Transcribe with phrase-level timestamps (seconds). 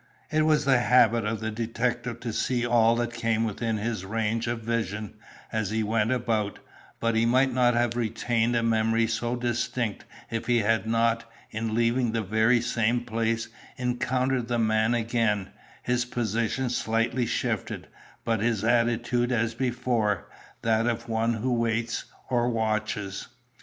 [0.31, 4.47] It was the habit of the detective to see all that came within his range
[4.47, 5.13] of vision,
[5.51, 6.57] as he went about,
[6.99, 11.75] but he might not have retained a memory so distinct if he had not, in
[11.75, 15.49] leaving the very same place, encountered the man again,
[15.83, 17.85] his position slightly shifted,
[18.25, 20.27] but his attitude as before,
[20.63, 23.27] that of one who waits, or watches.